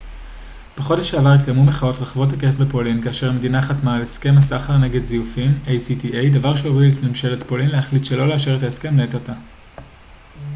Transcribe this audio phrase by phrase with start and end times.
[0.77, 5.59] בחודש שעבר התקיימו מחאות רחבות היקף בפולין כאשר המדינה חתמה על הסכם הסחר נגד זיופים
[5.65, 9.33] acta דבר שהוביל את ממשלת פולין להחליט שלא לאשר את ההסכם לעת עתה